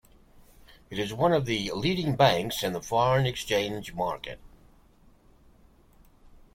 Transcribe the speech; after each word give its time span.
It 0.89 0.97
is 0.97 1.13
one 1.13 1.31
of 1.31 1.45
the 1.45 1.71
leading 1.75 2.15
banks 2.15 2.63
in 2.63 2.73
the 2.73 2.81
foreign 2.81 3.27
exchange 3.27 3.93
market. 3.93 4.39